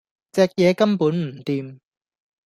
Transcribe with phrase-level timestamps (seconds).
[0.31, 1.79] 隻嘢根本唔掂